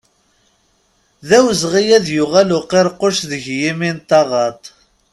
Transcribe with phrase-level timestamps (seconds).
[1.27, 4.65] D awezɣi ad d-yuɣal uqiṛquc deg yimi n taɣaḍt.